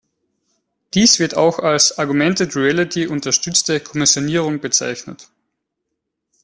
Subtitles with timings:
[0.95, 5.29] Dies wird auch als Augmented Reality unterstützte Kommissionierung bezeichnet.